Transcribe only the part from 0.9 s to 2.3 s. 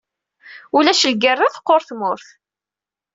lgerra, teqqur tmurt.